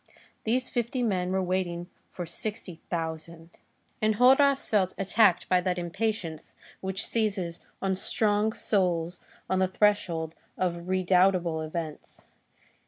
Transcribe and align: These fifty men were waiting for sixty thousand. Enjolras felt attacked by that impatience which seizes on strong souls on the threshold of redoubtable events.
These 0.45 0.67
fifty 0.67 1.03
men 1.03 1.31
were 1.31 1.43
waiting 1.43 1.87
for 2.09 2.25
sixty 2.25 2.81
thousand. 2.89 3.51
Enjolras 4.01 4.67
felt 4.67 4.95
attacked 4.97 5.47
by 5.47 5.61
that 5.61 5.77
impatience 5.77 6.55
which 6.79 7.05
seizes 7.05 7.59
on 7.83 7.95
strong 7.95 8.51
souls 8.51 9.21
on 9.47 9.59
the 9.59 9.67
threshold 9.67 10.33
of 10.57 10.87
redoubtable 10.87 11.61
events. 11.61 12.23